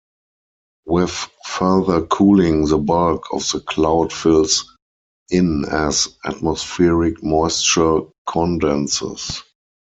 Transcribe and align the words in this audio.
With 0.87 1.11
further 1.45 2.01
cooling, 2.07 2.65
the 2.65 2.79
bulk 2.79 3.27
of 3.33 3.47
the 3.51 3.59
cloud 3.59 4.11
fills 4.11 4.75
in 5.29 5.63
as 5.65 6.07
atmospheric 6.25 7.21
moisture 7.23 7.99
condenses. 8.27 9.43